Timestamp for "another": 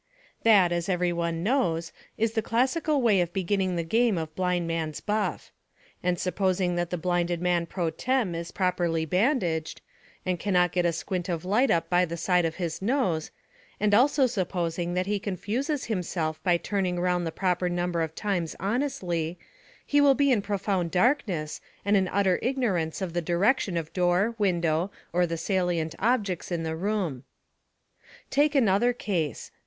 28.55-28.93